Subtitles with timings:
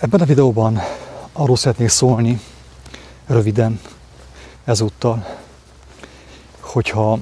[0.00, 0.80] Ebben a videóban
[1.32, 2.40] arról szeretnék szólni,
[3.26, 3.80] röviden,
[4.64, 5.36] ezúttal,
[6.60, 7.18] hogyha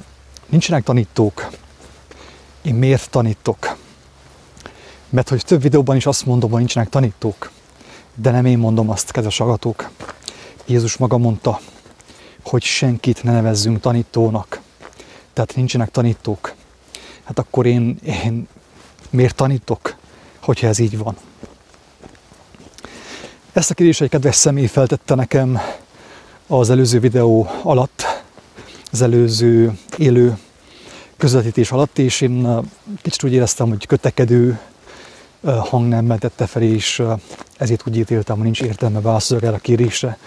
[0.47, 1.49] nincsenek tanítók,
[2.63, 3.77] én miért tanítok?
[5.09, 7.51] Mert hogy több videóban is azt mondom, hogy nincsenek tanítók,
[8.15, 9.91] de nem én mondom azt, kedves agatók.
[10.67, 11.61] Jézus maga mondta,
[12.43, 14.61] hogy senkit ne nevezzünk tanítónak.
[15.33, 16.55] Tehát nincsenek tanítók.
[17.25, 18.49] Hát akkor én, én
[19.11, 19.97] miért tanítok,
[20.41, 21.17] hogyha ez így van?
[23.59, 25.59] Ezt a kérdést egy kedves személy feltette nekem
[26.47, 28.03] az előző videó alatt,
[28.93, 30.39] az előző élő
[31.17, 32.61] közvetítés alatt, és én
[33.03, 34.59] kicsit úgy éreztem, hogy kötekedő
[35.43, 37.03] hangnemmel tette fel, és
[37.57, 40.19] ezért úgy ítéltem, hogy nincs értelme válaszolni erre a kérésre.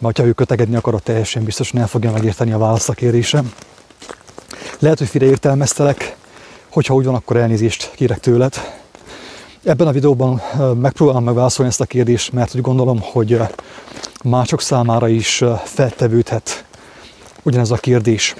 [0.00, 3.42] Mert ha ő kötegedni akar, teljesen biztosan el fogja megérteni a választ a kérésre.
[4.78, 6.16] Lehet, hogy félreértelmeztelek,
[6.68, 8.82] hogyha úgy van, akkor elnézést kérek tőled.
[9.64, 10.40] Ebben a videóban
[10.80, 13.40] megpróbálom megválaszolni ezt a kérdést, mert úgy gondolom, hogy
[14.24, 16.64] mások számára is feltevődhet
[17.42, 18.34] ugyanez a kérdés.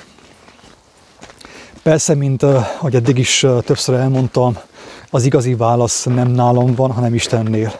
[1.82, 4.56] Persze, mint ahogy eddig is többször elmondtam,
[5.10, 7.72] az igazi válasz nem nálam van, hanem Istennél.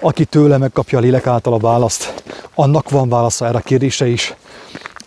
[0.00, 2.22] Aki tőle megkapja a lélek által a választ,
[2.54, 4.34] annak van válasza erre a kérdésre is.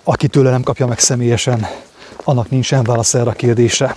[0.03, 1.67] Aki tőle nem kapja meg személyesen,
[2.23, 3.95] annak nincsen válasz erre a kérdésre.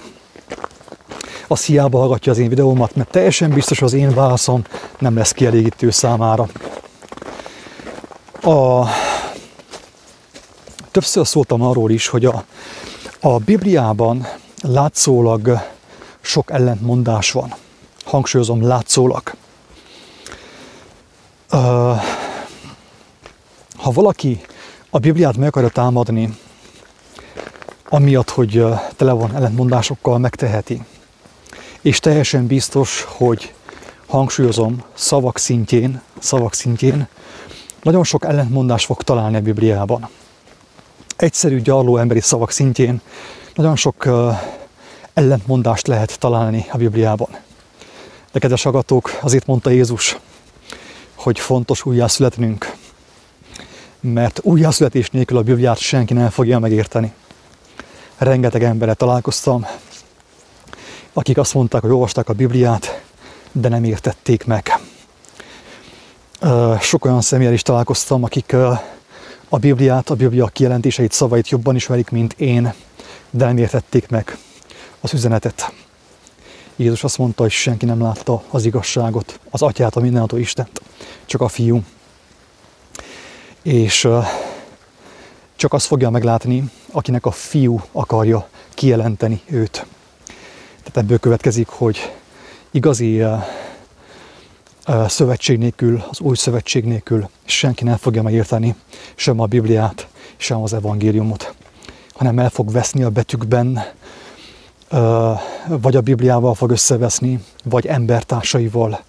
[1.52, 4.62] Az hiába hallgatja az én videómat, mert teljesen biztos az én válaszom
[4.98, 6.48] nem lesz kielégítő számára.
[8.42, 8.86] A...
[10.90, 12.44] Többször szóltam arról is, hogy a,
[13.20, 14.26] a Bibliában
[14.62, 15.58] látszólag
[16.20, 17.54] sok ellentmondás van.
[18.04, 19.34] Hangsúlyozom, látszólag.
[23.76, 24.40] Ha valaki
[24.90, 26.38] a Bibliát meg akarja támadni,
[27.88, 28.64] amiatt, hogy
[28.96, 30.82] tele van ellentmondásokkal, megteheti.
[31.82, 33.54] És teljesen biztos, hogy
[34.06, 37.08] hangsúlyozom, szavak szintjén, szavak szintjén,
[37.82, 40.08] nagyon sok ellentmondást fog találni a Bibliában.
[41.16, 43.00] Egyszerű, gyarló emberi szavak szintjén
[43.54, 44.08] nagyon sok
[45.14, 47.28] ellentmondást lehet találni a Bibliában.
[48.32, 50.18] De kedves agatók, azért mondta Jézus,
[51.14, 52.76] hogy fontos újjászületnünk,
[54.00, 57.12] mert újjászületés nélkül a Bibliát senki nem fogja megérteni.
[58.16, 59.66] Rengeteg emberre találkoztam,
[61.12, 63.02] akik azt mondták, hogy olvasták a Bibliát,
[63.52, 64.78] de nem értették meg.
[66.80, 68.52] Sok olyan személyel is találkoztam, akik
[69.48, 72.72] a Bibliát, a Biblia kijelentéseit, szavait jobban ismerik, mint én,
[73.30, 74.38] de nem értették meg
[75.00, 75.72] az üzenetet.
[76.76, 80.80] Jézus azt mondta, hogy senki nem látta az igazságot, az atyát, a mindenható Istent,
[81.26, 81.82] csak a fiú.
[83.62, 84.08] És
[85.56, 89.86] csak azt fogja meglátni, akinek a fiú akarja kijelenteni őt.
[90.92, 92.12] Tehát ebből következik, hogy
[92.70, 93.22] igazi
[95.06, 98.74] szövetség nélkül, az új szövetség nélkül senki nem fogja megérteni
[99.14, 100.06] sem a Bibliát,
[100.36, 101.54] sem az evangéliumot,
[102.14, 103.82] hanem el fog veszni a betűkben,
[105.68, 109.00] vagy a Bibliával fog összeveszni, vagy embertársaival,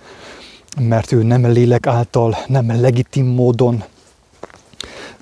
[0.79, 3.83] mert ő nem lélek által, nem legitim módon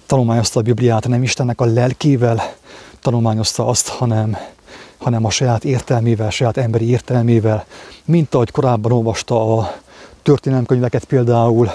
[0.05, 2.53] tanulmányozta a Bibliát, nem Istennek a lelkével
[3.01, 4.37] tanulmányozta azt, hanem,
[4.99, 7.65] hanem a saját értelmével, saját emberi értelmével,
[8.05, 9.71] mint ahogy korábban olvasta a
[10.21, 11.71] történelemkönyveket például,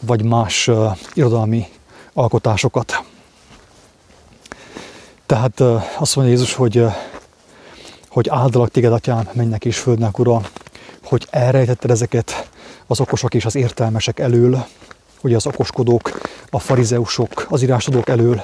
[0.00, 1.66] vagy más uh, irodalmi
[2.12, 3.04] alkotásokat.
[5.26, 6.92] Tehát uh, azt mondja Jézus, hogy uh,
[8.10, 10.40] hogy áldalak téged, atyám, mennek és földnek, ura,
[11.04, 12.48] hogy elrejtetted ezeket
[12.86, 14.66] az okosok és az értelmesek elől,
[15.20, 16.20] ugye az okoskodók,
[16.50, 18.42] a farizeusok, az írásodók elől,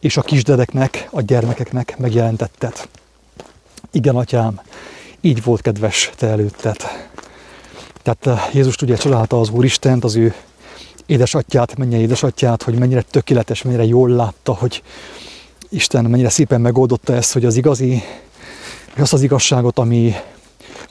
[0.00, 2.88] és a kisdedeknek, a gyermekeknek megjelentetted.
[3.94, 4.60] Igen, atyám,
[5.20, 6.76] így volt kedves te előtted.
[8.02, 10.34] Tehát eh, Jézus ugye csodálta az Úristent, az ő
[11.06, 14.82] édesatyát, mennyire édesatyát, hogy mennyire tökéletes, mennyire jól látta, hogy
[15.68, 18.02] Isten mennyire szépen megoldotta ezt, hogy az igazi
[18.94, 20.14] és azt az igazságot, ami,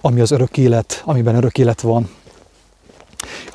[0.01, 2.09] ami az örök élet, amiben örök élet van,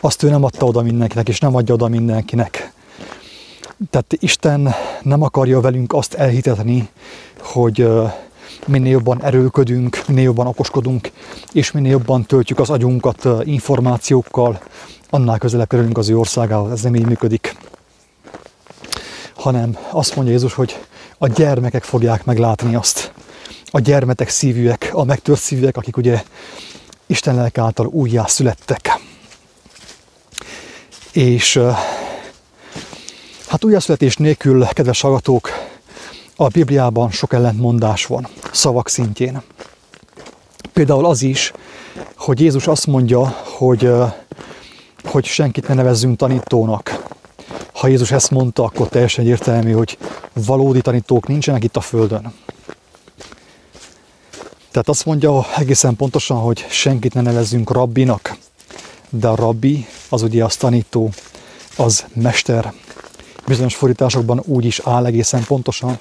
[0.00, 2.72] azt ő nem adta oda mindenkinek, és nem adja oda mindenkinek.
[3.90, 6.88] Tehát Isten nem akarja velünk azt elhitetni,
[7.40, 7.88] hogy
[8.68, 11.10] minél jobban erőlködünk, minél jobban okoskodunk,
[11.52, 14.60] és minél jobban töltjük az agyunkat információkkal,
[15.10, 16.70] annál közelebb kerülünk az ő országához.
[16.70, 17.56] Ez nem így működik.
[19.34, 20.78] Hanem azt mondja Jézus, hogy
[21.18, 23.12] a gyermekek fogják meglátni azt,
[23.70, 26.22] a gyermetek szívűek, a megtört szívűek, akik ugye
[27.06, 29.00] Isten lelke által újjá születtek.
[31.12, 31.60] És
[33.48, 35.50] hát újjászületés nélkül, kedves hallgatók,
[36.40, 39.42] a Bibliában sok ellentmondás van, szavak szintjén.
[40.72, 41.52] Például az is,
[42.16, 43.26] hogy Jézus azt mondja,
[43.58, 43.90] hogy
[45.04, 47.06] hogy senkit ne nevezzünk tanítónak.
[47.72, 49.98] Ha Jézus ezt mondta, akkor teljesen értelmű, hogy
[50.32, 52.32] valódi tanítók nincsenek itt a Földön.
[54.70, 58.36] Tehát azt mondja egészen pontosan, hogy senkit ne nevezzünk rabbinak,
[59.10, 61.10] de a rabbi az ugye az tanító,
[61.76, 62.72] az mester.
[63.46, 65.98] Bizonyos fordításokban úgy is áll egészen pontosan,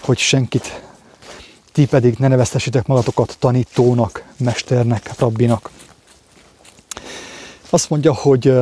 [0.00, 0.82] hogy senkit
[1.72, 5.70] ti pedig ne neveztesitek magatokat tanítónak, mesternek, rabbinak.
[7.70, 8.52] Azt mondja, hogy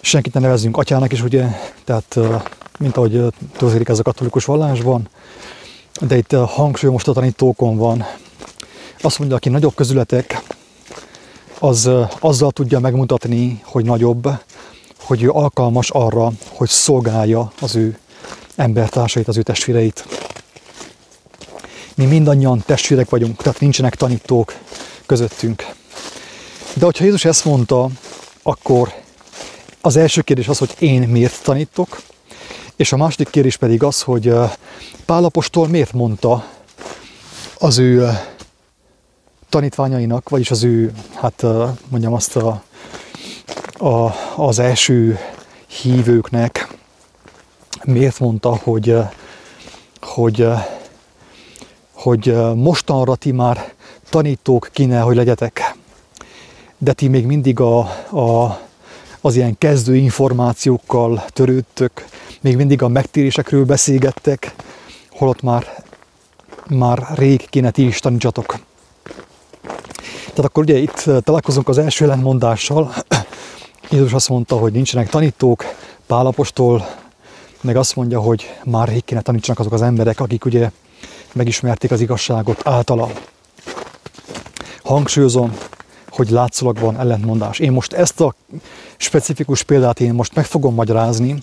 [0.00, 1.46] senkit ne nevezzünk atyának is, ugye,
[1.84, 2.18] tehát
[2.78, 5.08] mint ahogy történik ez a katolikus vallásban,
[6.00, 8.04] de itt hangsúly most a tanítókon van.
[9.00, 10.42] Azt mondja, aki nagyobb közületek,
[11.58, 11.90] az
[12.20, 14.28] azzal tudja megmutatni, hogy nagyobb,
[15.00, 17.98] hogy ő alkalmas arra, hogy szolgálja az ő
[18.56, 20.04] embertársait, az ő testvéreit.
[21.94, 24.54] Mi mindannyian testvérek vagyunk, tehát nincsenek tanítók
[25.06, 25.66] közöttünk.
[26.74, 27.88] De hogyha Jézus ezt mondta,
[28.42, 28.92] akkor
[29.80, 32.02] az első kérdés az, hogy én miért tanítok,
[32.76, 34.32] és a második kérdés pedig az, hogy
[35.04, 36.46] Pálapostól miért mondta
[37.58, 38.18] az ő
[39.48, 41.44] tanítványainak, vagyis az ő, hát
[41.88, 42.62] mondjam azt a,
[43.78, 45.18] a, az első
[45.66, 46.68] hívőknek,
[47.86, 48.96] miért mondta, hogy,
[50.00, 50.46] hogy,
[51.92, 53.72] hogy mostanra ti már
[54.10, 55.76] tanítók kéne, hogy legyetek,
[56.78, 57.78] de ti még mindig a,
[58.10, 58.60] a,
[59.20, 62.06] az ilyen kezdő információkkal törődtök,
[62.40, 64.54] még mindig a megtérésekről beszélgettek,
[65.10, 65.84] holott már,
[66.68, 68.58] már rég kéne ti is tanítsatok.
[70.20, 72.94] Tehát akkor ugye itt találkozunk az első ellentmondással.
[73.90, 75.64] Jézus azt mondta, hogy nincsenek tanítók,
[76.06, 76.86] Pálapostól
[77.64, 80.70] meg azt mondja, hogy már rég kéne tanítsanak azok az emberek, akik ugye
[81.32, 83.10] megismerték az igazságot általa.
[84.82, 85.52] Hangsúlyozom,
[86.08, 87.58] hogy látszólag van ellentmondás.
[87.58, 88.34] Én most ezt a
[88.96, 91.42] specifikus példát én most meg fogom magyarázni,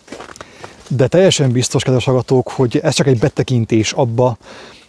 [0.87, 4.37] de teljesen biztos, kedves hallgatók, hogy ez csak egy betekintés abba,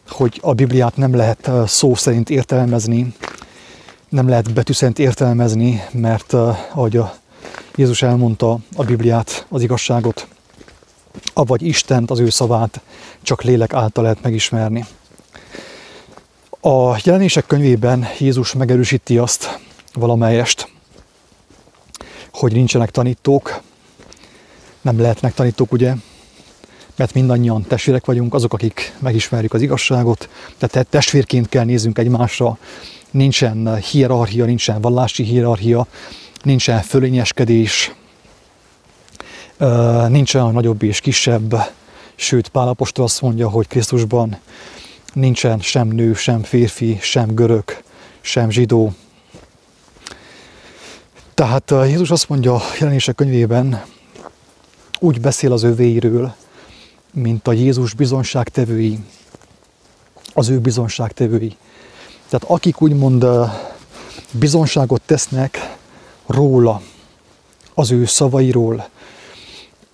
[0.08, 3.14] hogy a Bibliát nem lehet szó szerint értelmezni,
[4.08, 7.14] nem lehet betűszent értelmezni, mert ahogy a
[7.74, 10.26] Jézus elmondta a Bibliát, az igazságot,
[11.32, 12.80] avagy Istent, az ő szavát
[13.22, 14.84] csak lélek által lehet megismerni.
[16.60, 19.58] A jelenések könyvében Jézus megerősíti azt
[19.92, 20.68] valamelyest,
[22.32, 23.60] hogy nincsenek tanítók,
[24.80, 25.94] nem lehetnek tanítók, ugye,
[26.96, 30.28] mert mindannyian testvérek vagyunk, azok, akik megismerjük az igazságot,
[30.58, 32.58] tehát testvérként kell nézzünk egymásra,
[33.10, 35.86] nincsen hierarchia, nincsen vallási hierarchia,
[36.42, 37.92] nincsen fölényeskedés,
[40.08, 41.54] nincsen a nagyobb és kisebb,
[42.14, 44.38] sőt Pálapostól azt mondja, hogy Krisztusban
[45.12, 47.64] nincsen sem nő, sem férfi, sem görög,
[48.20, 48.92] sem zsidó.
[51.34, 53.84] Tehát Jézus azt mondja a jelenések könyvében,
[55.00, 56.34] úgy beszél az övéiről,
[57.12, 58.98] mint a Jézus bizonságtevői,
[60.34, 61.56] az ő bizonságtevői.
[62.28, 63.26] Tehát akik úgymond
[64.30, 65.76] bizonságot tesznek
[66.26, 66.82] róla,
[67.74, 68.88] az ő szavairól,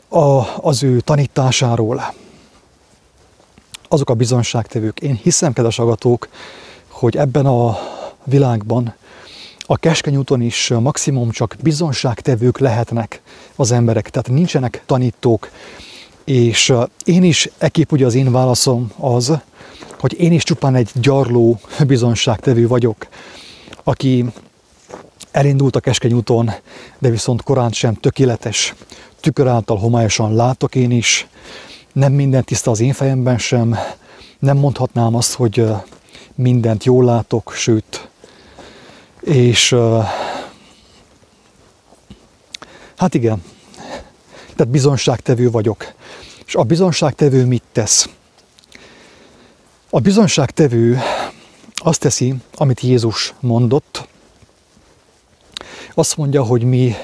[0.08, 2.14] a, az ő tanításáról,
[3.88, 5.00] azok a bizonságtevők.
[5.00, 6.28] Én hiszem, kedves agatók,
[6.88, 7.78] hogy ebben a
[8.24, 8.94] világban
[9.70, 13.22] a keskeny úton is maximum csak bizonságtevők lehetnek
[13.56, 15.50] az emberek, tehát nincsenek tanítók,
[16.24, 16.72] és
[17.04, 19.32] én is, ekképp ugye az én válaszom az,
[20.00, 23.06] hogy én is csupán egy gyarló bizonságtevő vagyok,
[23.84, 24.24] aki
[25.38, 26.50] elindult a keskeny úton,
[26.98, 28.74] de viszont korán sem tökéletes.
[29.20, 31.26] Tükör által homályosan látok én is,
[31.92, 33.76] nem minden tiszta az én fejemben sem,
[34.38, 35.64] nem mondhatnám azt, hogy
[36.34, 38.08] mindent jól látok, sőt,
[39.20, 39.76] és
[42.96, 43.42] hát igen,
[44.56, 45.92] tehát bizonságtevő vagyok.
[46.46, 48.08] És a bizonságtevő mit tesz?
[49.90, 50.98] A bizonságtevő
[51.74, 54.08] azt teszi, amit Jézus mondott.
[55.94, 56.94] Azt mondja, hogy mi,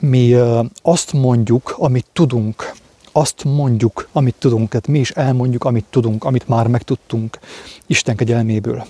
[0.00, 0.34] mi
[0.82, 2.74] azt mondjuk, amit tudunk.
[3.12, 4.68] Azt mondjuk, amit tudunk.
[4.68, 7.38] Tehát mi is elmondjuk, amit tudunk, amit már megtudtunk
[7.86, 8.86] Isten kegyelméből.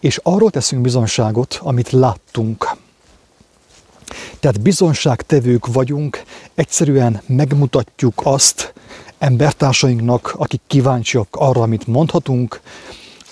[0.00, 2.76] És arról teszünk bizonságot, amit láttunk.
[4.40, 6.22] Tehát bizonságtevők vagyunk,
[6.54, 8.72] egyszerűen megmutatjuk azt
[9.18, 12.60] embertársainknak, akik kíváncsiak arra, amit mondhatunk,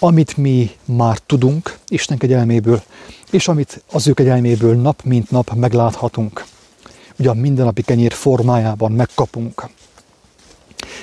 [0.02, 2.82] amit mi már tudunk Isten kegyelméből,
[3.30, 6.44] és amit az ő kegyelméből nap mint nap megláthatunk.
[7.18, 9.68] Ugye a mindennapi kenyér formájában megkapunk.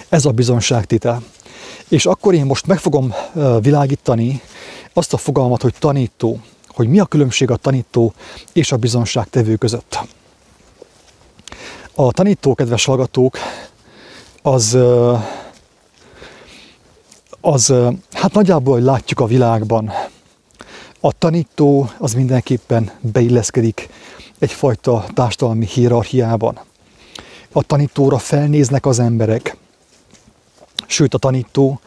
[0.09, 1.23] Ez a bizonságtétel.
[1.87, 3.13] És akkor én most meg fogom
[3.61, 4.41] világítani
[4.93, 8.13] azt a fogalmat, hogy tanító, hogy mi a különbség a tanító
[8.53, 9.99] és a bizonságtevő között.
[11.95, 13.37] A tanító, kedves hallgatók,
[14.41, 14.77] az,
[17.47, 17.73] az
[18.11, 19.91] hát nagyjából, hogy látjuk a világban,
[20.99, 23.89] a tanító az mindenképpen beilleszkedik
[24.39, 26.59] egyfajta társadalmi hierarchiában.
[27.51, 29.57] A tanítóra felnéznek az emberek,
[30.85, 31.79] sőt a tanító,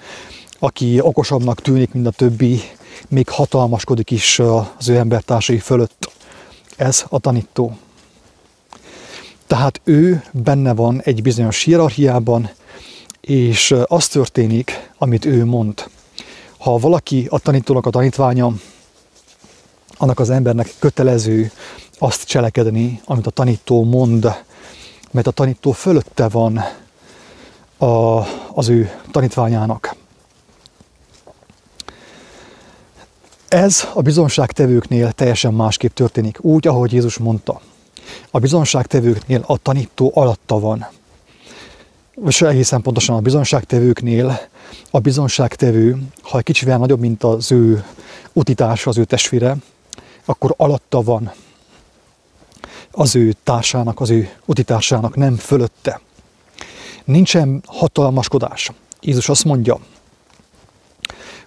[0.59, 2.61] aki okosabbnak tűnik, mint a többi,
[3.09, 4.39] még hatalmaskodik is
[4.79, 6.11] az ő embertársai fölött.
[6.77, 7.77] Ez a tanító.
[9.47, 12.51] Tehát ő benne van egy bizonyos hierarchiában,
[13.31, 15.91] és az történik, amit ő mond.
[16.59, 18.53] Ha valaki a tanítónak a tanítványa,
[19.97, 21.53] annak az embernek kötelező
[21.99, 24.35] azt cselekedni, amit a tanító mond,
[25.11, 26.61] mert a tanító fölötte van
[27.79, 28.21] a,
[28.53, 29.97] az ő tanítványának.
[33.49, 37.61] Ez a bizonságtevőknél teljesen másképp történik, úgy, ahogy Jézus mondta.
[38.31, 40.87] A bizonságtevőknél a tanító alatta van.
[42.27, 44.41] És egészen pontosan a bizonságtevőknél
[44.91, 47.85] a bizonságtevő, ha egy kicsivel nagyobb, mint az ő
[48.33, 49.57] utitársa, az ő testvére,
[50.25, 51.33] akkor alatta van
[52.91, 56.01] az ő társának, az ő utitársának, nem fölötte.
[57.05, 58.71] Nincsen hatalmaskodás.
[59.01, 59.79] Jézus azt mondja,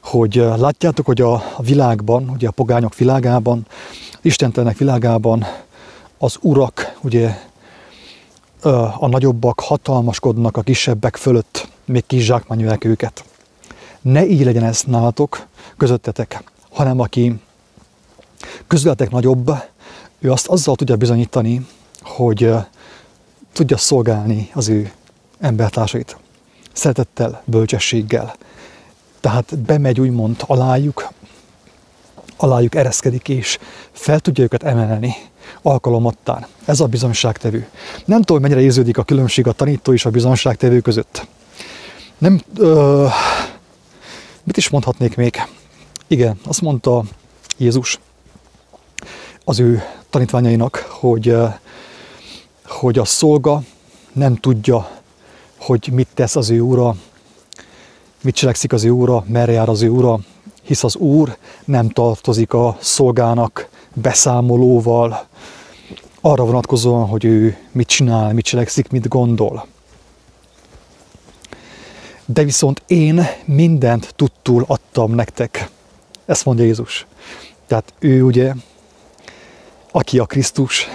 [0.04, 3.68] hogy látjátok, hogy a világban, ugye a pogányok világában,
[4.22, 5.46] istentelenek világában
[6.18, 7.38] az urak, ugye
[9.00, 13.24] a nagyobbak hatalmaskodnak a kisebbek fölött, még kizsákmányolják őket.
[14.02, 17.42] Ne így legyen ez nálatok, közöttetek, hanem aki
[18.68, 19.52] közületek nagyobb,
[20.20, 21.68] ő azt azzal tudja bizonyítani,
[22.02, 22.54] hogy
[23.54, 24.92] tudja szolgálni az ő
[25.40, 26.18] embertársait.
[26.74, 28.36] Szeretettel, bölcsességgel.
[29.20, 31.12] Tehát bemegy úgymond alájuk,
[32.38, 33.58] alájuk ereszkedik, és
[33.92, 35.16] fel tudja őket emelni
[35.62, 36.46] alkalomattán.
[36.66, 37.68] Ez a bizonságtevő.
[38.06, 41.28] Nem tudom, mennyire érződik a különbség a tanító és a bizonságtevő között.
[42.18, 43.08] Nem, ö,
[44.44, 45.42] mit is mondhatnék még?
[46.08, 47.04] Igen, azt mondta
[47.58, 48.00] Jézus
[49.44, 51.36] az ő tanítványainak, hogy,
[52.66, 53.62] hogy a szolga
[54.14, 54.90] nem tudja,
[55.58, 56.96] hogy mit tesz az ő ura,
[58.22, 60.20] mit cselekszik az ő ura, merre jár az ő ura,
[60.64, 65.26] hisz az úr nem tartozik a szolgának beszámolóval,
[66.26, 69.68] arra vonatkozóan, hogy ő mit csinál, mit cselekszik, mit gondol.
[72.26, 75.70] De viszont én mindent tudtul adtam nektek.
[76.26, 77.06] Ezt mondja Jézus.
[77.68, 78.54] Tehát ő ugye
[79.92, 80.88] aki a Krisztus,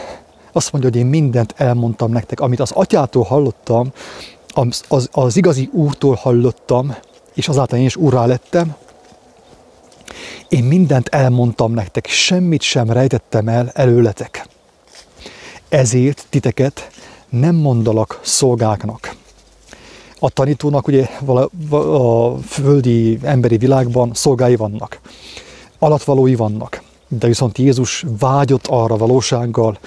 [0.52, 3.92] azt mondja, hogy én mindent elmondtam nektek, amit az atyától hallottam,
[4.48, 6.94] az, az, az igazi úrtól hallottam,
[7.34, 8.76] és azáltal én is úrrá lettem,
[10.48, 14.46] én mindent elmondtam nektek, semmit sem rejtettem el előletek.
[15.68, 16.90] Ezért titeket
[17.28, 19.16] nem mondalak szolgáknak.
[20.18, 21.02] A tanítónak ugye
[21.70, 25.00] a földi emberi világban szolgái vannak,
[25.78, 26.82] alatvalói vannak.
[27.08, 29.78] De viszont Jézus vágyott arra valósággal,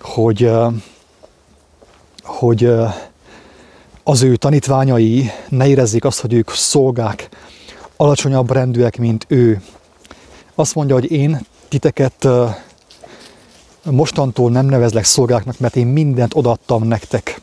[0.00, 0.50] hogy,
[2.22, 2.70] hogy
[4.04, 7.28] az ő tanítványai ne érezzék azt, hogy ők szolgák,
[7.96, 9.62] alacsonyabb rendűek, mint ő.
[10.54, 12.28] Azt mondja, hogy én titeket
[13.84, 17.40] mostantól nem nevezlek szolgáknak, mert én mindent odaadtam nektek.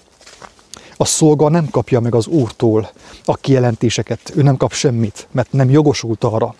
[0.97, 2.89] A szolga nem kapja meg az Úrtól
[3.25, 6.55] a kijelentéseket, ő nem kap semmit, mert nem jogosult arra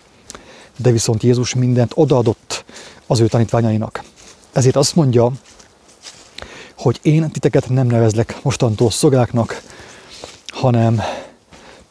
[0.77, 2.65] de viszont Jézus mindent odaadott
[3.07, 4.03] az ő tanítványainak.
[4.51, 5.31] Ezért azt mondja,
[6.77, 9.61] hogy én titeket nem nevezlek mostantól szolgáknak,
[10.47, 11.01] hanem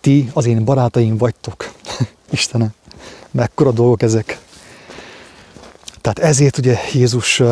[0.01, 1.73] ti az én barátaim vagytok.
[2.31, 2.75] Istenem,
[3.31, 4.41] mekkora dolgok ezek.
[6.07, 7.43] Tehát ezért ugye Jézus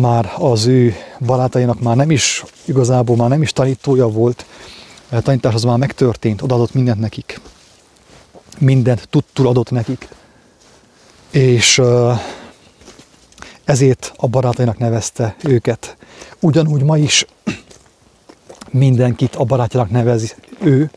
[0.00, 4.46] már az ő barátainak már nem is, igazából már nem is tanítója volt,
[5.10, 7.40] a tanítás az már megtörtént, odaadott mindent nekik
[8.58, 10.08] mindent tudtul adott nekik.
[11.30, 11.82] És
[13.64, 15.96] ezért a barátainak nevezte őket.
[16.40, 17.26] Ugyanúgy ma is
[18.70, 20.90] mindenkit a barátjának nevezi ő,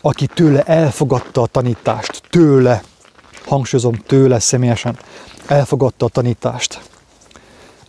[0.00, 2.82] aki tőle elfogadta a tanítást, tőle,
[3.44, 4.98] hangsúlyozom, tőle személyesen
[5.50, 6.80] elfogadta a tanítást.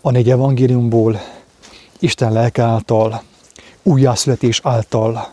[0.02, 1.22] A négy evangéliumból,
[2.00, 3.24] Isten lelke által,
[3.84, 5.32] újjászületés által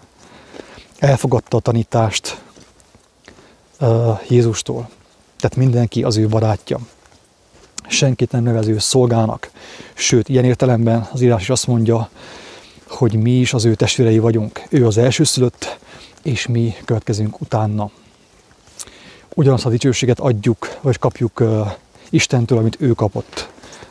[0.98, 2.40] elfogadta a tanítást,
[4.28, 4.88] Jézustól.
[5.38, 6.78] Tehát mindenki az ő barátja.
[7.88, 9.50] Senkit nem nevező szolgának.
[9.94, 12.10] Sőt, ilyen értelemben az írás is azt mondja,
[12.88, 14.62] hogy mi is az ő testvérei vagyunk.
[14.68, 15.78] Ő az elsőszülött,
[16.22, 17.90] és mi következünk utána.
[19.34, 21.42] Ugyanazt a dicsőséget adjuk, vagy kapjuk
[22.10, 23.48] Istentől, amit ő kapott,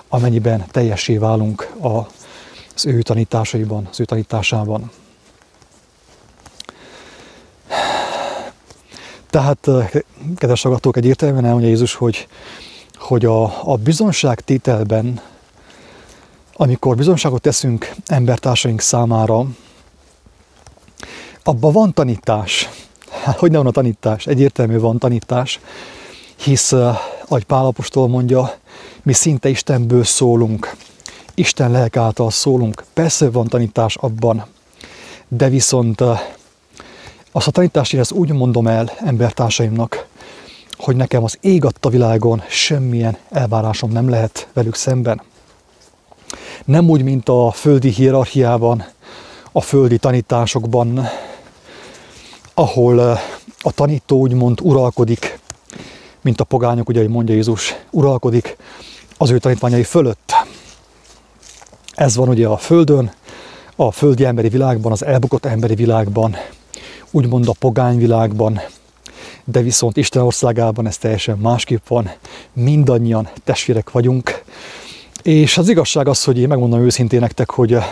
[0.07, 4.91] amennyiben teljesé válunk az ő tanításaiban, az ő tanításában.
[9.29, 9.69] Tehát,
[10.35, 12.27] kedves hallgatók, egyértelműen elmondja Jézus, hogy,
[12.95, 15.21] hogy a, a bizonságtételben,
[16.53, 19.45] amikor bizonságot teszünk embertársaink számára,
[21.43, 22.69] abban van tanítás.
[23.23, 24.27] Hát, hogy nem van a tanítás?
[24.27, 25.59] Egyértelmű van tanítás,
[26.35, 26.73] hisz,
[27.27, 28.53] ahogy Pálapostól mondja,
[29.03, 30.75] mi szinte Istenből szólunk,
[31.35, 32.83] Isten lelk által szólunk.
[32.93, 34.45] Persze van tanítás abban,
[35.27, 36.01] de viszont
[37.31, 40.07] azt a tanítást én ezt úgy mondom el embertársaimnak,
[40.77, 45.21] hogy nekem az ég adta világon semmilyen elvárásom nem lehet velük szemben.
[46.65, 48.85] Nem úgy, mint a földi hierarchiában,
[49.51, 51.07] a földi tanításokban,
[52.53, 52.99] ahol
[53.61, 55.36] a tanító úgymond uralkodik,
[56.21, 58.57] mint a pogányok, ugye, mondja Jézus, uralkodik
[59.17, 60.33] az ő tanítványai fölött.
[61.95, 63.11] Ez van ugye a Földön,
[63.75, 66.35] a földi emberi világban, az elbukott emberi világban,
[67.11, 68.61] úgymond a pogány világban,
[69.43, 72.11] de viszont Isten országában ez teljesen másképp van.
[72.53, 74.43] Mindannyian testvérek vagyunk.
[75.23, 77.85] És az igazság az, hogy én megmondom őszintén nektek, hogy eh,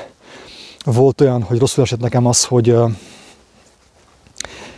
[0.84, 2.92] volt olyan, hogy rosszul esett nekem az, hogy, eh,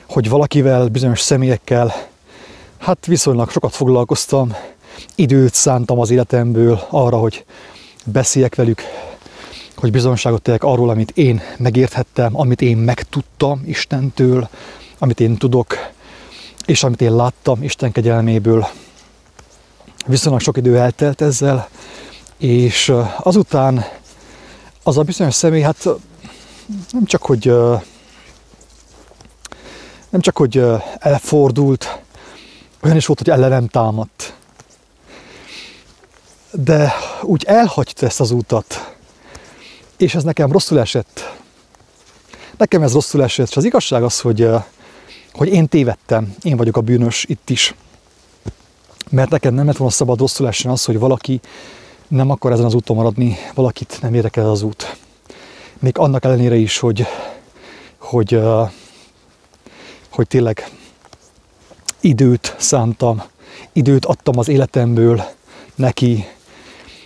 [0.08, 1.94] hogy valakivel, bizonyos személyekkel,
[2.80, 4.56] hát viszonylag sokat foglalkoztam,
[5.16, 7.46] időt szántam az életemből arra, hogy
[8.06, 8.82] beszéljek velük,
[9.76, 14.50] hogy bizonságot tegyek arról, amit én megérthettem, amit én megtudtam Istentől,
[14.98, 15.76] amit én tudok,
[16.66, 18.68] és amit én láttam Isten kegyelméből.
[20.06, 21.70] Viszonylag sok idő eltelt ezzel,
[22.38, 23.86] és azután
[24.84, 25.90] az a bizonyos személy, hát
[26.92, 27.46] nem csak, hogy
[30.10, 30.64] nem csak, hogy
[30.98, 32.00] elfordult,
[32.82, 34.34] olyan is volt, hogy ellenem támadt.
[36.52, 38.96] De úgy elhagyta ezt az útat,
[39.98, 41.36] és ez nekem rosszul esett.
[42.58, 44.50] Nekem ez rosszul esett, és az igazság az, hogy,
[45.34, 47.76] hogy én tévedtem, én vagyok a bűnös itt is.
[49.10, 51.40] Mert nekem nem lett volna szabad rosszul essen az, hogy valaki
[52.08, 54.98] nem akar ezen az úton maradni, valakit nem érdekel az út.
[55.80, 57.06] Még annak ellenére is, hogy,
[57.98, 58.40] hogy,
[60.10, 60.70] hogy tényleg
[62.08, 63.22] időt szántam,
[63.74, 65.24] időt adtam az életemből
[65.76, 66.26] neki,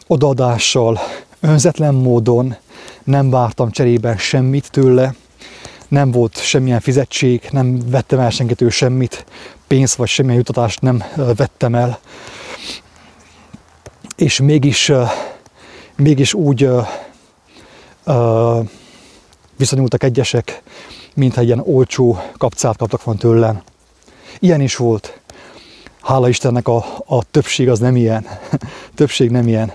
[0.08, 1.00] odaadással,
[1.40, 2.56] önzetlen módon,
[3.04, 5.14] nem vártam cserében semmit tőle,
[5.88, 9.26] nem volt semmilyen fizetség, nem vettem el senkitől semmit,
[9.68, 12.00] pénzt vagy semmilyen jutatást nem vettem el.
[14.16, 14.92] És mégis,
[15.96, 16.70] mégis úgy
[19.58, 20.62] viszonyultak egyesek,
[21.14, 23.62] mintha egy ilyen olcsó kapcát kaptak van tőlem.
[24.40, 25.20] Ilyen is volt.
[26.02, 28.26] Hála Istennek a, a többség az nem ilyen.
[28.96, 29.72] többség nem ilyen.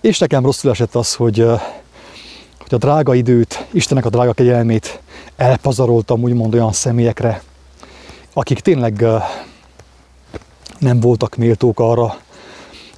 [0.00, 1.38] És nekem rosszul esett az, hogy,
[2.58, 5.00] hogy a drága időt, Istennek a drága kegyelmét
[5.36, 7.42] elpazaroltam úgymond olyan személyekre,
[8.32, 9.04] akik tényleg
[10.78, 12.16] nem voltak méltók arra,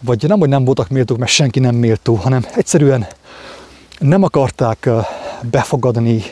[0.00, 3.06] vagy nem, hogy nem voltak méltók, mert senki nem méltó, hanem egyszerűen
[3.98, 4.88] nem akarták
[5.50, 6.24] befogadni,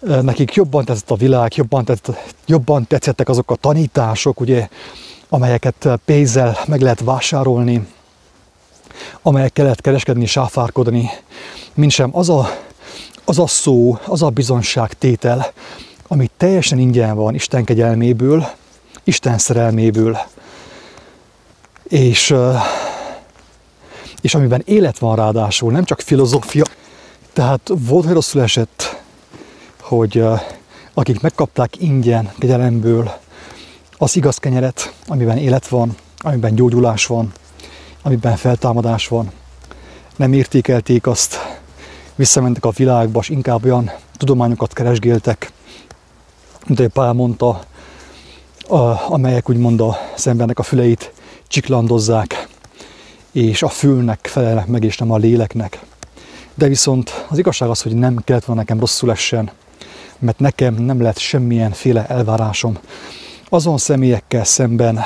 [0.00, 4.68] nekik jobban tetszett a világ, jobban, tetszett, jobban tetszettek azok a tanítások, ugye,
[5.28, 7.86] amelyeket pénzzel meg lehet vásárolni,
[9.22, 11.10] amelyekkel lehet kereskedni, sáfárkodni,
[11.74, 12.48] mint sem az a,
[13.24, 15.52] az a szó, az a bizonságtétel,
[16.08, 18.46] ami teljesen ingyen van Isten kegyelméből,
[19.04, 20.18] Isten szerelméből,
[21.82, 22.34] és,
[24.20, 26.64] és amiben élet van ráadásul, nem csak filozófia.
[27.32, 28.99] Tehát volt, hogy rosszul esett,
[29.90, 30.24] hogy
[30.94, 33.10] akik megkapták ingyen kegyelemből
[33.98, 37.32] az igaz kenyeret, amiben élet van, amiben gyógyulás van,
[38.02, 39.30] amiben feltámadás van,
[40.16, 41.36] nem értékelték azt,
[42.14, 45.52] visszamentek a világba, és inkább olyan tudományokat keresgéltek,
[46.66, 47.60] mint ahogy Pál mondta,
[49.08, 51.12] amelyek úgymond a szembennek a füleit
[51.46, 52.48] csiklandozzák,
[53.32, 55.80] és a fülnek felelnek meg, és nem a léleknek.
[56.54, 59.50] De viszont az igazság az, hogy nem kellett volna nekem rosszul essen,
[60.20, 62.78] mert nekem nem lett semmilyenféle elvárásom
[63.48, 65.00] azon személyekkel szemben,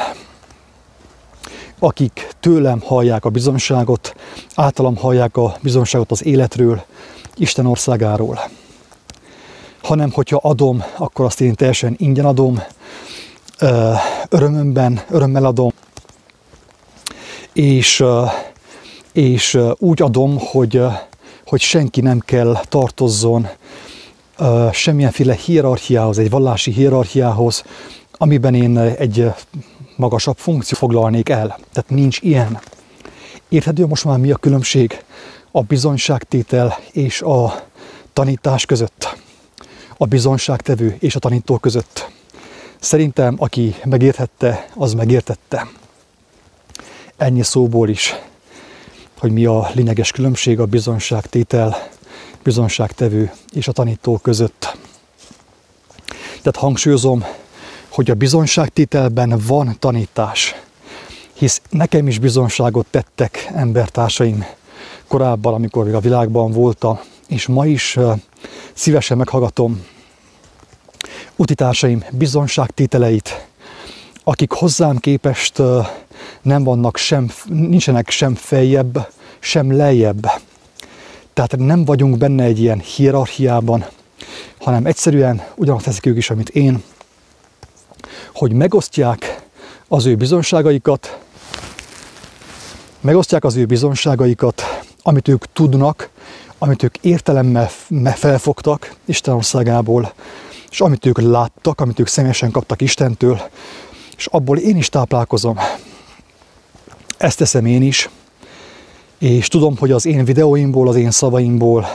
[1.78, 4.14] akik tőlem hallják a bizonságot,
[4.54, 6.84] általam hallják a bizonságot az életről,
[7.36, 8.38] Isten országáról.
[9.82, 12.62] Hanem, hogyha adom, akkor azt én teljesen ingyen adom,
[14.28, 15.72] örömömben, örömmel adom,
[17.52, 18.04] és,
[19.12, 20.82] és úgy adom, hogy,
[21.46, 23.48] hogy senki nem kell tartozzon
[24.72, 27.64] semmilyenféle hierarchiához, egy vallási hierarchiához,
[28.12, 29.32] amiben én egy
[29.96, 31.58] magasabb funkció foglalnék el.
[31.72, 32.60] Tehát nincs ilyen.
[33.48, 35.04] Érthető most már mi a különbség
[35.50, 37.64] a bizonyságtétel és a
[38.12, 39.16] tanítás között,
[39.96, 42.08] a bizonyságtevő és a tanító között.
[42.80, 45.68] Szerintem, aki megérthette, az megértette.
[47.16, 48.14] Ennyi szóból is,
[49.18, 51.88] hogy mi a lényeges különbség a bizonyságtétel,
[52.44, 54.76] bizonyságtevő és a tanító között.
[56.26, 57.24] Tehát hangsúlyozom,
[57.88, 60.54] hogy a bizonyságtételben van tanítás,
[61.32, 64.44] hisz nekem is bizonyságot tettek embertársaim
[65.06, 67.98] korábban, amikor még a világban voltam, és ma is
[68.72, 69.86] szívesen meghallgatom
[71.36, 73.46] utitársaim bizonságtételeit,
[74.24, 75.62] akik hozzám képest
[76.42, 80.30] nem vannak sem, nincsenek sem feljebb, sem lejjebb.
[81.34, 83.84] Tehát nem vagyunk benne egy ilyen hierarchiában,
[84.60, 86.82] hanem egyszerűen ugyanazt teszik ők is, amit én,
[88.34, 89.42] hogy megosztják
[89.88, 91.18] az ő bizonságaikat,
[93.00, 94.62] megosztják az ő bizonságaikat,
[95.02, 96.10] amit ők tudnak,
[96.58, 97.68] amit ők értelemmel
[98.14, 100.12] felfogtak Isten országából,
[100.70, 103.40] és amit ők láttak, amit ők személyesen kaptak Istentől,
[104.16, 105.58] és abból én is táplálkozom.
[107.16, 108.08] Ezt teszem én is,
[109.24, 111.86] és tudom, hogy az én videóimból, az én szavaimból,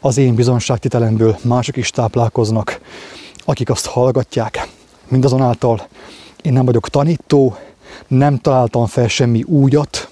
[0.00, 2.80] az én bizonságtitelemből mások is táplálkoznak,
[3.44, 4.68] akik azt hallgatják.
[5.08, 5.86] Mindazonáltal
[6.42, 7.56] én nem vagyok tanító,
[8.08, 10.08] nem találtam fel semmi újat,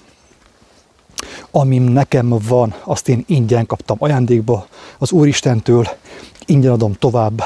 [1.51, 4.67] amim nekem van, azt én ingyen kaptam ajándékba
[4.97, 5.87] az Úristentől,
[6.45, 7.43] ingyen adom tovább,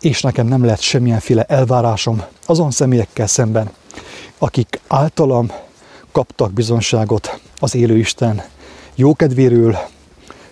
[0.00, 3.70] és nekem nem lehet semmilyenféle elvárásom azon személyekkel szemben,
[4.38, 5.50] akik általam
[6.12, 8.42] kaptak bizonságot az élő Isten
[8.94, 9.78] jókedvéről,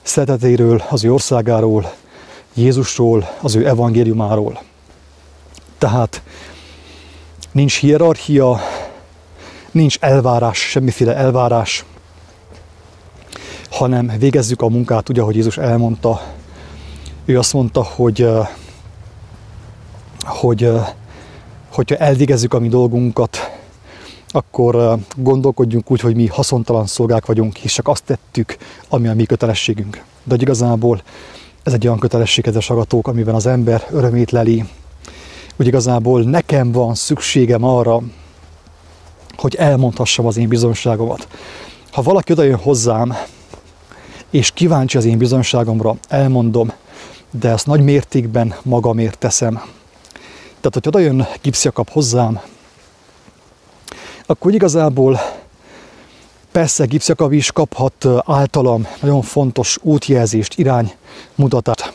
[0.03, 1.93] szeretetéről, az ő országáról,
[2.55, 4.63] Jézusról, az ő evangéliumáról.
[5.79, 6.23] Tehát
[7.53, 8.61] nincs hierarchia,
[9.71, 11.85] nincs elvárás, semmiféle elvárás,
[13.71, 16.23] hanem végezzük a munkát úgy, ahogy Jézus elmondta.
[17.25, 18.29] Ő azt mondta, hogy,
[20.25, 20.71] hogy
[21.73, 23.51] hogyha elvégezzük a mi dolgunkat,
[24.37, 28.57] akkor gondolkodjunk úgy, hogy mi haszontalan szolgák vagyunk, és csak azt tettük,
[28.89, 29.95] ami a mi kötelességünk.
[30.25, 31.03] De hogy igazából
[31.63, 34.65] ez egy olyan kötelesség, kedves agatók, amiben az ember örömét leli,
[35.57, 38.03] hogy igazából nekem van szükségem arra,
[39.37, 41.29] hogy elmondhassam az én bizonyságomat.
[41.93, 43.15] Ha valaki odajön hozzám,
[44.31, 46.73] és kíváncsi az én bizonyságomra, elmondom,
[47.31, 49.55] de ezt nagy mértékben magamért teszem.
[50.61, 52.41] Tehát, hogy oda jön Gipsziakap hozzám,
[54.27, 55.21] akkor igazából
[56.53, 61.93] persze Gipsziakap is kaphat általam nagyon fontos útjelzést, iránymutatást.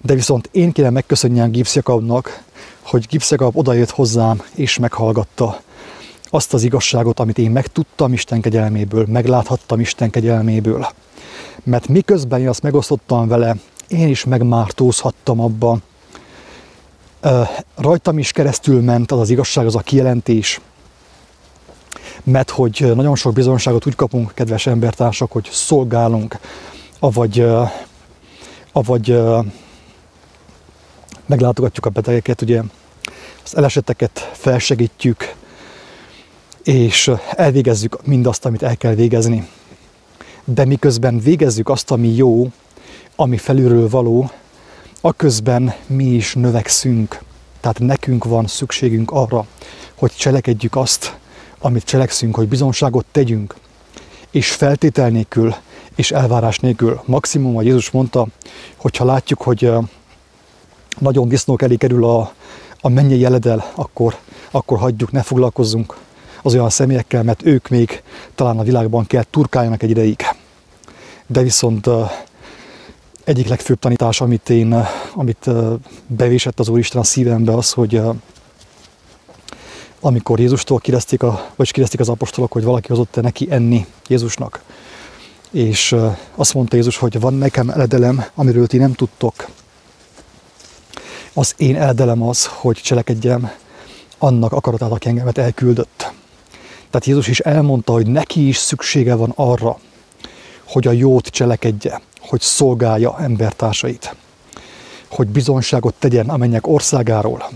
[0.00, 2.42] De viszont én kéne megköszönjem Gipsziakapnak,
[2.82, 5.60] hogy Gipsziakap odajött hozzám és meghallgatta
[6.30, 10.86] azt az igazságot, amit én megtudtam Isten kegyelméből, megláthattam Isten kegyelméből.
[11.64, 13.56] Mert miközben én azt megosztottam vele,
[13.88, 15.82] én is megmártózhattam abban.
[17.76, 20.60] Rajtam is keresztül ment az az igazság, az a kijelentés,
[22.24, 26.38] mert hogy nagyon sok bizonyságot úgy kapunk, kedves embertársak, hogy szolgálunk,
[26.98, 27.46] avagy,
[28.72, 29.22] avagy
[31.26, 32.62] meglátogatjuk a betegeket, ugye
[33.44, 35.34] az eleseteket felsegítjük,
[36.62, 39.48] és elvégezzük mindazt, amit el kell végezni.
[40.44, 42.50] De miközben végezzük azt, ami jó,
[43.16, 44.30] ami felülről való,
[45.04, 47.22] aközben mi is növekszünk.
[47.60, 49.46] Tehát nekünk van szükségünk arra,
[49.94, 51.16] hogy cselekedjük azt,
[51.58, 53.54] amit cselekszünk, hogy bizonságot tegyünk,
[54.30, 55.54] és feltétel nélkül,
[55.94, 57.02] és elvárás nélkül.
[57.04, 58.26] Maximum, a Jézus mondta,
[58.76, 59.72] hogyha látjuk, hogy
[60.98, 62.32] nagyon disznók elé kerül a,
[62.80, 64.16] a mennyei jeledel, akkor,
[64.50, 65.96] akkor hagyjuk, ne foglalkozzunk
[66.42, 68.02] az olyan személyekkel, mert ők még
[68.34, 70.20] talán a világban kell turkáljanak egy ideig.
[71.26, 71.88] De viszont
[73.24, 75.50] egyik legfőbb tanítás, amit én, amit
[76.06, 78.00] bevésett az Úristen a szívembe, az, hogy
[80.00, 84.62] amikor Jézustól kérdezték, a, vagy kérdezték az apostolok, hogy valaki hozott-e neki enni Jézusnak.
[85.50, 85.96] És
[86.34, 89.48] azt mondta Jézus, hogy van nekem eledelem, amiről ti nem tudtok.
[91.32, 93.50] Az én eledelem az, hogy cselekedjem
[94.18, 96.12] annak akaratát, aki engemet elküldött.
[96.90, 99.78] Tehát Jézus is elmondta, hogy neki is szüksége van arra,
[100.64, 104.14] hogy a jót cselekedje, hogy szolgálja embertársait,
[105.10, 107.48] hogy bizonságot tegyen a mennyek országáról.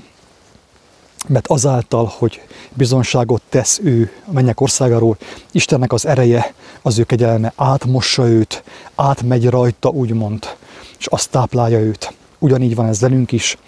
[1.29, 2.41] Mert azáltal, hogy
[2.73, 5.17] bizonságot tesz ő a mennyek országáról,
[5.51, 8.63] Istennek az ereje, az ő kegyelme átmossa őt,
[8.95, 10.57] átmegy rajta, úgymond,
[10.99, 12.15] és azt táplálja őt.
[12.39, 13.59] Ugyanígy van ez velünk is,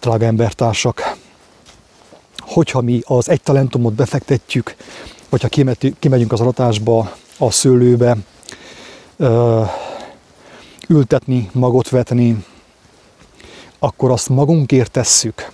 [0.00, 1.16] drága embertársak
[2.44, 4.74] hogyha mi az egy talentumot befektetjük,
[5.30, 5.48] hogyha
[5.98, 8.16] kimegyünk az aratásba, a szőlőbe,
[10.88, 12.44] ültetni, magot vetni,
[13.78, 15.50] akkor azt magunkért tesszük.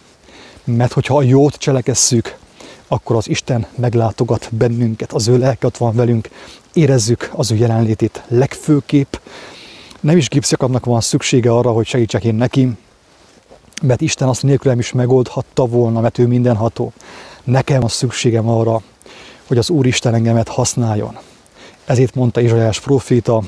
[0.65, 2.37] Mert hogyha a jót cselekesszük,
[2.89, 6.29] akkor az Isten meglátogat bennünket, az ő lelke ott van velünk,
[6.73, 9.15] érezzük az ő jelenlétét legfőképp.
[10.01, 12.69] Nem is gipszjakabnak van szüksége arra, hogy segítsek én neki,
[13.83, 16.93] mert Isten azt nélkülem is megoldhatta volna, mert ő mindenható.
[17.45, 18.83] Nekem a szükségem arra,
[19.47, 21.19] hogy az Úristen engemet használjon.
[21.85, 23.43] Ezért mondta Izsajás proféta,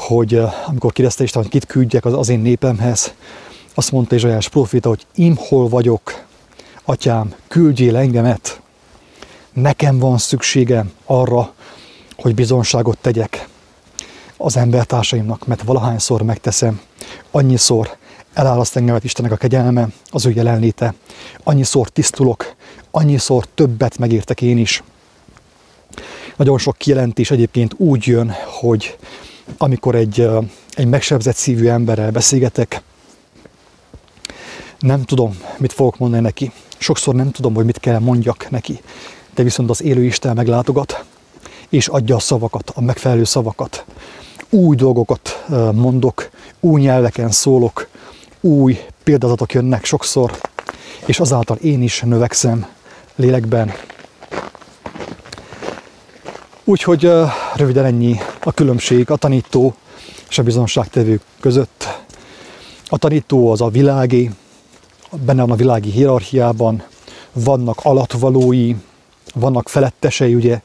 [0.00, 3.14] hogy eh, amikor kérdezte Isten, hogy kit küldjek az, az én népemhez,
[3.74, 6.24] azt mondta Izsajás proféta, hogy imhol vagyok,
[6.84, 8.60] atyám, küldjél engemet.
[9.52, 11.52] Nekem van szükségem arra,
[12.16, 13.48] hogy bizonságot tegyek
[14.36, 16.80] az embertársaimnak, mert valahányszor megteszem,
[17.30, 17.96] annyiszor
[18.32, 20.94] elálaszt engemet Istennek a kegyelme, az ő jelenléte,
[21.42, 22.54] annyiszor tisztulok,
[22.90, 24.82] annyiszor többet megértek én is.
[26.36, 28.98] Nagyon sok kijelentés egyébként úgy jön, hogy
[29.58, 30.28] amikor egy,
[30.70, 32.82] egy megsebzett szívű emberrel beszélgetek,
[34.78, 36.52] nem tudom, mit fogok mondani neki.
[36.78, 38.80] Sokszor nem tudom, hogy mit kell mondjak neki.
[39.34, 41.04] De viszont az élő Isten meglátogat,
[41.68, 43.84] és adja a szavakat, a megfelelő szavakat.
[44.50, 47.88] Új dolgokat mondok, új nyelveken szólok,
[48.40, 50.40] új példazatok jönnek sokszor,
[51.04, 52.66] és azáltal én is növekszem
[53.16, 53.72] lélekben.
[56.70, 57.10] Úgyhogy
[57.56, 59.74] röviden ennyi a különbség a tanító
[60.28, 61.88] és a bizonságtevő között.
[62.86, 64.30] A tanító az a világi,
[65.24, 66.82] benne van a világi hierarchiában,
[67.32, 68.74] vannak alatvalói,
[69.34, 70.60] vannak felettesei ugye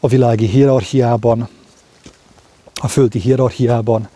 [0.00, 1.48] a világi hierarchiában,
[2.74, 4.08] a földi hierarchiában,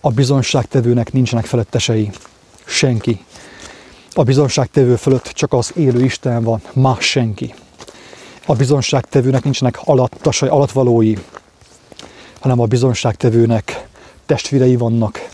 [0.00, 2.10] a bizonságtevőnek nincsenek felettesei,
[2.64, 3.24] senki.
[4.12, 7.54] A bizonságtevő fölött csak az élő Isten van, más senki.
[8.46, 11.14] A bizonságtevőnek nincsenek alattasai, alatvalói,
[12.40, 13.88] hanem a bizonságtevőnek
[14.26, 15.28] testvérei vannak,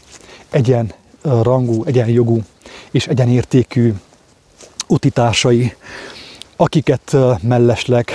[0.50, 0.92] egyen
[1.22, 2.40] rangú, egyen jogú
[2.90, 3.94] és egyenértékű
[4.86, 5.74] utitársai,
[6.56, 8.10] akiket mellesleg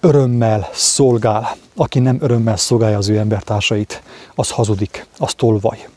[0.00, 1.56] örömmel szolgál.
[1.76, 4.02] Aki nem örömmel szolgálja az ő embertársait,
[4.34, 5.88] az hazudik, az tolvaj.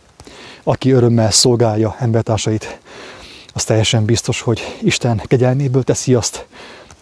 [0.63, 2.80] Aki örömmel szolgálja embertársait,
[3.54, 6.45] az teljesen biztos, hogy Isten kegyelméből teszi azt,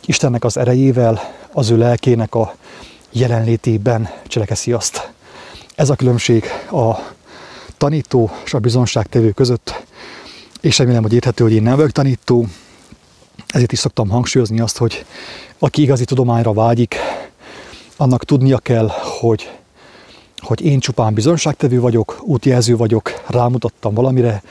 [0.07, 1.19] Istennek az erejével,
[1.51, 2.55] az ő lelkének a
[3.11, 5.11] jelenlétében cselekeszi azt.
[5.75, 6.95] Ez a különbség a
[7.77, 9.83] tanító és a bizonságtevő között,
[10.61, 12.45] és remélem, hogy érthető, hogy én nem vagyok tanító,
[13.47, 15.05] ezért is szoktam hangsúlyozni azt, hogy
[15.59, 16.95] aki igazi tudományra vágyik,
[17.97, 18.89] annak tudnia kell,
[19.19, 19.51] hogy,
[20.37, 24.43] hogy én csupán bizonságtevő vagyok, útjelző vagyok, rámutattam valamire,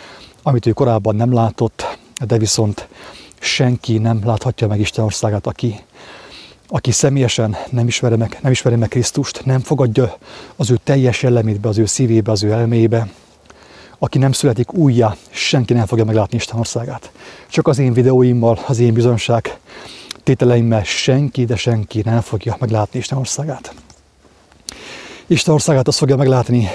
[0.42, 2.88] amit ő korábban nem látott, de viszont
[3.46, 5.80] senki nem láthatja meg Isten országát, aki,
[6.68, 10.16] aki személyesen nem ismeri, meg, nem ismeri meg Krisztust, nem fogadja
[10.56, 13.08] az ő teljes jellemébe, az ő szívébe, az ő elmébe,
[13.98, 17.10] aki nem születik újjá, senki nem fogja meglátni Isten országát.
[17.48, 19.58] Csak az én videóimmal, az én bizonság
[20.22, 23.74] tételeimmel senki, de senki nem fogja meglátni Isten országát.
[25.26, 26.68] Isten országát azt fogja meglátni,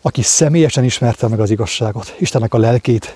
[0.00, 3.14] aki személyesen ismerte meg az igazságot, Istennek a lelkét,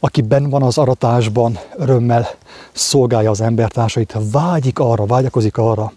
[0.00, 2.28] aki ben van az aratásban, örömmel
[2.72, 5.92] szolgálja az embertársait, vágyik arra, vágyakozik arra,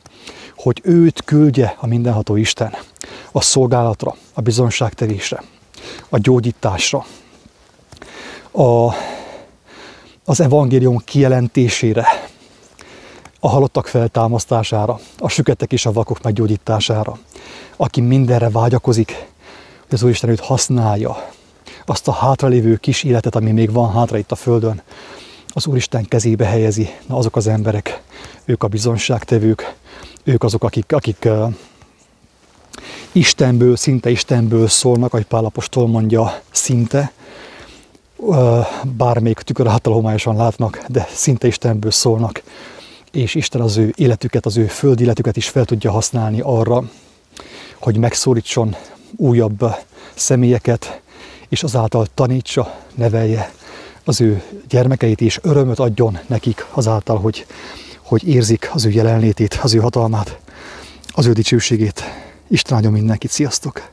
[0.56, 2.74] hogy őt küldje a mindenható Isten
[3.32, 5.44] a szolgálatra, a bizonságtevésre,
[6.10, 7.06] a gyógyításra,
[8.52, 8.94] a,
[10.26, 12.06] az evangélium kijelentésére,
[13.40, 17.18] a halottak feltámasztására, a süketek és a vakok meggyógyítására,
[17.76, 19.28] aki mindenre vágyakozik,
[19.82, 21.30] hogy az Úristen őt használja,
[21.86, 24.82] azt a hátralévő kis életet, ami még van hátra itt a Földön,
[25.54, 26.90] az Úristen kezébe helyezi.
[27.08, 28.02] Na, azok az emberek,
[28.46, 29.76] ők a bizonságtevők,
[30.24, 31.54] ők azok, akik, akik uh,
[33.12, 37.12] Istenből, szinte Istenből szólnak, ahogy Pálapostól mondja, szinte,
[38.16, 38.66] uh,
[38.98, 42.44] bár még tükör által homályosan látnak, de szinte Istenből szólnak,
[43.12, 46.84] és Isten az ő életüket, az ő földi életüket is fel tudja használni arra,
[47.80, 48.76] hogy megszólítson
[49.16, 49.76] újabb
[50.14, 51.02] személyeket,
[51.52, 53.54] és azáltal tanítsa, nevelje
[54.04, 57.46] az ő gyermekeit, és örömöt adjon nekik azáltal, hogy,
[58.02, 60.40] hogy érzik az ő jelenlétét, az ő hatalmát,
[61.12, 62.04] az ő dicsőségét.
[62.48, 63.90] Isten áldjon mindenkit, sziasztok!